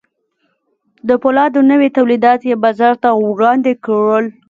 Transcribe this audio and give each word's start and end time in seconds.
د 1.07 1.09
پولادو 1.21 1.59
نوي 1.71 1.89
تولیدات 1.97 2.39
یې 2.49 2.55
بازار 2.63 2.93
ته 3.03 3.09
وړاندې 3.25 3.73
کړل 3.85 4.25